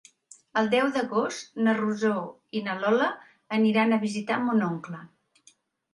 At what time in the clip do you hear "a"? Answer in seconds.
3.95-4.01